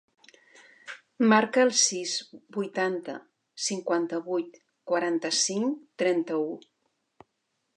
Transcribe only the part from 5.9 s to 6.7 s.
trenta-u.